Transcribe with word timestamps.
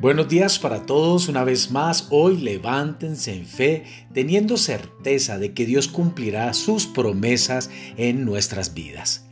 Buenos 0.00 0.28
días 0.28 0.60
para 0.60 0.86
todos 0.86 1.28
una 1.28 1.42
vez 1.42 1.72
más. 1.72 2.06
Hoy 2.10 2.36
levántense 2.36 3.34
en 3.34 3.44
fe, 3.44 3.82
teniendo 4.14 4.56
certeza 4.56 5.38
de 5.38 5.54
que 5.54 5.66
Dios 5.66 5.88
cumplirá 5.88 6.54
sus 6.54 6.86
promesas 6.86 7.68
en 7.96 8.24
nuestras 8.24 8.74
vidas. 8.74 9.26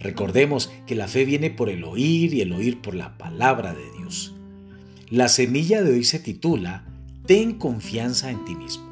Recordemos 0.00 0.72
que 0.86 0.94
la 0.94 1.06
fe 1.06 1.26
viene 1.26 1.50
por 1.50 1.68
el 1.68 1.84
oír 1.84 2.32
y 2.32 2.40
el 2.40 2.54
oír 2.54 2.80
por 2.80 2.94
la 2.94 3.18
palabra 3.18 3.74
de 3.74 3.84
Dios. 3.98 4.34
La 5.10 5.28
semilla 5.28 5.82
de 5.82 5.92
hoy 5.92 6.04
se 6.04 6.18
titula 6.18 6.86
Ten 7.26 7.58
confianza 7.58 8.30
en 8.30 8.42
ti 8.46 8.54
mismo. 8.54 8.90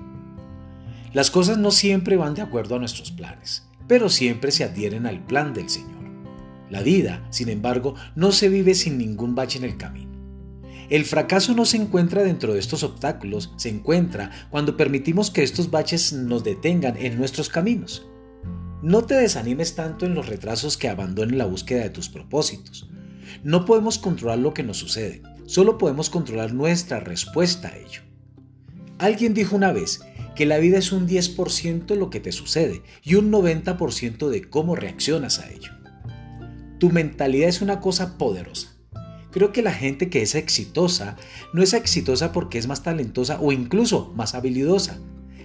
Las 1.14 1.30
cosas 1.30 1.56
no 1.56 1.70
siempre 1.70 2.18
van 2.18 2.34
de 2.34 2.42
acuerdo 2.42 2.76
a 2.76 2.80
nuestros 2.80 3.12
planes, 3.12 3.66
pero 3.88 4.10
siempre 4.10 4.52
se 4.52 4.64
adhieren 4.64 5.06
al 5.06 5.24
plan 5.24 5.54
del 5.54 5.70
Señor. 5.70 6.04
La 6.68 6.82
vida, 6.82 7.26
sin 7.30 7.48
embargo, 7.48 7.94
no 8.14 8.30
se 8.30 8.50
vive 8.50 8.74
sin 8.74 8.98
ningún 8.98 9.34
bache 9.34 9.56
en 9.56 9.64
el 9.64 9.78
camino. 9.78 10.13
El 10.90 11.06
fracaso 11.06 11.54
no 11.54 11.64
se 11.64 11.78
encuentra 11.78 12.22
dentro 12.22 12.52
de 12.52 12.60
estos 12.60 12.82
obstáculos, 12.82 13.52
se 13.56 13.70
encuentra 13.70 14.30
cuando 14.50 14.76
permitimos 14.76 15.30
que 15.30 15.42
estos 15.42 15.70
baches 15.70 16.12
nos 16.12 16.44
detengan 16.44 16.96
en 16.98 17.16
nuestros 17.16 17.48
caminos. 17.48 18.06
No 18.82 19.02
te 19.02 19.14
desanimes 19.14 19.74
tanto 19.74 20.04
en 20.04 20.14
los 20.14 20.26
retrasos 20.26 20.76
que 20.76 20.90
abandonen 20.90 21.38
la 21.38 21.46
búsqueda 21.46 21.82
de 21.82 21.90
tus 21.90 22.10
propósitos. 22.10 22.90
No 23.42 23.64
podemos 23.64 23.98
controlar 23.98 24.38
lo 24.38 24.52
que 24.52 24.62
nos 24.62 24.76
sucede, 24.76 25.22
solo 25.46 25.78
podemos 25.78 26.10
controlar 26.10 26.52
nuestra 26.52 27.00
respuesta 27.00 27.68
a 27.68 27.78
ello. 27.78 28.02
Alguien 28.98 29.32
dijo 29.32 29.56
una 29.56 29.72
vez 29.72 30.00
que 30.36 30.44
la 30.44 30.58
vida 30.58 30.78
es 30.78 30.92
un 30.92 31.08
10% 31.08 31.94
lo 31.94 32.10
que 32.10 32.20
te 32.20 32.32
sucede 32.32 32.82
y 33.02 33.14
un 33.14 33.32
90% 33.32 34.28
de 34.28 34.50
cómo 34.50 34.76
reaccionas 34.76 35.38
a 35.38 35.50
ello. 35.50 35.72
Tu 36.78 36.90
mentalidad 36.90 37.48
es 37.48 37.62
una 37.62 37.80
cosa 37.80 38.18
poderosa 38.18 38.73
Creo 39.34 39.50
que 39.50 39.62
la 39.62 39.72
gente 39.72 40.10
que 40.10 40.22
es 40.22 40.36
exitosa 40.36 41.16
no 41.52 41.60
es 41.60 41.72
exitosa 41.72 42.30
porque 42.30 42.56
es 42.56 42.68
más 42.68 42.84
talentosa 42.84 43.40
o 43.40 43.50
incluso 43.50 44.12
más 44.14 44.36
habilidosa. 44.36 45.00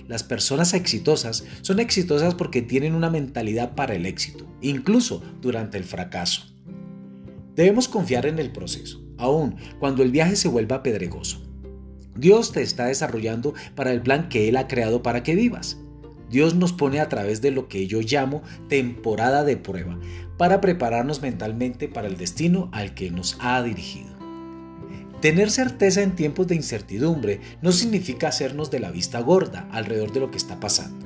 Las 0.08 0.22
personas 0.22 0.76
exitosas 0.76 1.44
son 1.62 1.80
exitosas 1.80 2.36
porque 2.36 2.62
tienen 2.62 2.94
una 2.94 3.10
mentalidad 3.10 3.74
para 3.74 3.96
el 3.96 4.06
éxito, 4.06 4.46
incluso 4.62 5.24
durante 5.42 5.80
el 5.80 5.86
fracaso. 5.86 6.44
Debemos 7.56 7.88
confiar 7.88 8.28
en 8.28 8.38
el 8.38 8.52
proceso, 8.52 9.02
aun 9.18 9.56
cuando 9.80 10.04
el 10.04 10.12
viaje 10.12 10.36
se 10.36 10.50
vuelva 10.50 10.84
pedregoso. 10.84 11.42
Dios 12.16 12.52
te 12.52 12.62
está 12.62 12.86
desarrollando 12.86 13.56
para 13.74 13.92
el 13.92 14.04
plan 14.04 14.30
que 14.30 14.50
Él 14.50 14.58
ha 14.58 14.68
creado 14.68 15.02
para 15.02 15.24
que 15.24 15.34
vivas. 15.34 15.80
Dios 16.30 16.56
nos 16.56 16.74
pone 16.74 17.00
a 17.00 17.10
través 17.10 17.42
de 17.42 17.52
lo 17.52 17.68
que 17.68 17.88
yo 17.88 18.02
llamo 18.02 18.44
temporada 18.68 19.44
de 19.44 19.58
prueba, 19.58 20.00
para 20.38 20.62
prepararnos 20.62 21.22
mentalmente 21.22 21.88
para 21.88 22.08
el 22.08 22.18
destino 22.18 22.70
al 22.72 22.94
que 22.94 23.12
nos 23.12 23.38
ha 23.40 23.62
dirigido. 23.62 24.10
Tener 25.22 25.52
certeza 25.52 26.02
en 26.02 26.16
tiempos 26.16 26.48
de 26.48 26.56
incertidumbre 26.56 27.42
no 27.62 27.74
significa 27.74 28.30
hacernos 28.30 28.72
de 28.72 28.80
la 28.80 28.90
vista 28.90 29.20
gorda 29.20 29.68
alrededor 29.72 30.14
de 30.14 30.22
lo 30.22 30.32
que 30.32 30.38
está 30.38 30.62
pasando. 30.62 31.06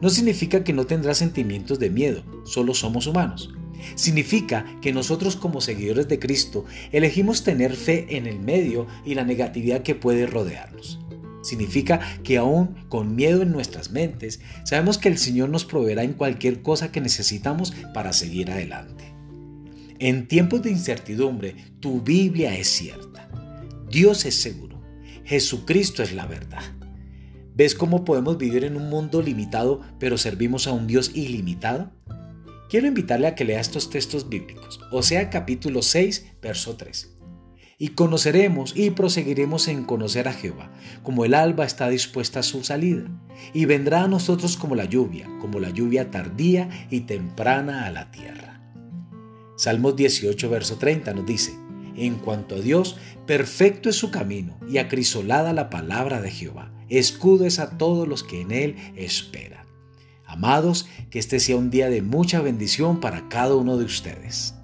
No 0.00 0.10
significa 0.10 0.64
que 0.64 0.72
no 0.72 0.86
tendrás 0.86 1.18
sentimientos 1.18 1.78
de 1.78 1.88
miedo, 1.88 2.24
solo 2.44 2.74
somos 2.74 3.06
humanos. 3.06 3.54
Significa 3.94 4.64
que 4.80 4.92
nosotros 4.92 5.36
como 5.36 5.60
seguidores 5.60 6.08
de 6.08 6.18
Cristo 6.18 6.64
elegimos 6.90 7.44
tener 7.44 7.76
fe 7.76 8.16
en 8.16 8.26
el 8.26 8.40
medio 8.40 8.86
y 9.04 9.14
la 9.14 9.24
negatividad 9.24 9.82
que 9.82 9.94
puede 9.94 10.26
rodearnos. 10.26 11.03
Significa 11.44 12.00
que 12.22 12.38
aún 12.38 12.74
con 12.88 13.14
miedo 13.14 13.42
en 13.42 13.52
nuestras 13.52 13.90
mentes, 13.90 14.40
sabemos 14.64 14.96
que 14.96 15.08
el 15.08 15.18
Señor 15.18 15.50
nos 15.50 15.66
proveerá 15.66 16.02
en 16.02 16.14
cualquier 16.14 16.62
cosa 16.62 16.90
que 16.90 17.02
necesitamos 17.02 17.74
para 17.92 18.14
seguir 18.14 18.50
adelante. 18.50 19.12
En 19.98 20.26
tiempos 20.26 20.62
de 20.62 20.70
incertidumbre, 20.70 21.54
tu 21.80 22.00
Biblia 22.00 22.56
es 22.56 22.68
cierta. 22.68 23.28
Dios 23.90 24.24
es 24.24 24.40
seguro. 24.40 24.82
Jesucristo 25.24 26.02
es 26.02 26.14
la 26.14 26.26
verdad. 26.26 26.62
¿Ves 27.54 27.74
cómo 27.74 28.04
podemos 28.04 28.38
vivir 28.38 28.64
en 28.64 28.76
un 28.76 28.88
mundo 28.88 29.22
limitado 29.22 29.82
pero 30.00 30.18
servimos 30.18 30.66
a 30.66 30.72
un 30.72 30.86
Dios 30.86 31.12
ilimitado? 31.14 31.92
Quiero 32.70 32.88
invitarle 32.88 33.26
a 33.26 33.34
que 33.34 33.44
lea 33.44 33.60
estos 33.60 33.90
textos 33.90 34.28
bíblicos, 34.28 34.80
o 34.90 35.02
sea 35.02 35.30
capítulo 35.30 35.82
6, 35.82 36.32
verso 36.42 36.76
3 36.76 37.13
y 37.78 37.88
conoceremos 37.88 38.76
y 38.76 38.90
proseguiremos 38.90 39.68
en 39.68 39.84
conocer 39.84 40.28
a 40.28 40.32
Jehová, 40.32 40.70
como 41.02 41.24
el 41.24 41.34
alba 41.34 41.64
está 41.64 41.88
dispuesta 41.88 42.40
a 42.40 42.44
su 42.44 42.62
salida, 42.64 43.04
y 43.52 43.64
vendrá 43.64 44.04
a 44.04 44.08
nosotros 44.08 44.56
como 44.56 44.74
la 44.74 44.84
lluvia, 44.84 45.28
como 45.40 45.60
la 45.60 45.70
lluvia 45.70 46.10
tardía 46.10 46.68
y 46.90 47.00
temprana 47.00 47.86
a 47.86 47.90
la 47.90 48.10
tierra. 48.10 48.60
Salmos 49.56 49.96
18, 49.96 50.50
verso 50.50 50.76
30 50.76 51.14
nos 51.14 51.26
dice, 51.26 51.54
en 51.96 52.16
cuanto 52.16 52.56
a 52.56 52.60
Dios, 52.60 52.96
perfecto 53.26 53.88
es 53.88 53.96
su 53.96 54.10
camino 54.10 54.58
y 54.68 54.78
acrisolada 54.78 55.52
la 55.52 55.70
palabra 55.70 56.20
de 56.20 56.30
Jehová. 56.30 56.72
Escudo 56.88 57.46
es 57.46 57.58
a 57.58 57.78
todos 57.78 58.06
los 58.08 58.24
que 58.24 58.40
en 58.40 58.50
él 58.50 58.76
esperan. 58.96 59.64
Amados, 60.26 60.88
que 61.10 61.18
este 61.18 61.38
sea 61.38 61.56
un 61.56 61.70
día 61.70 61.88
de 61.88 62.02
mucha 62.02 62.40
bendición 62.40 63.00
para 63.00 63.28
cada 63.28 63.54
uno 63.54 63.76
de 63.76 63.84
ustedes. 63.84 64.54